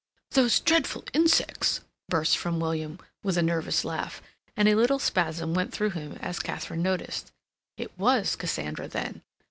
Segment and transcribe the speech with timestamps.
[0.31, 4.19] "Those dreadful insects!" burst from William, with a nervous laugh,
[4.57, 7.31] and a little spasm went through him as Katharine noticed.
[7.77, 9.21] It was Cassandra then.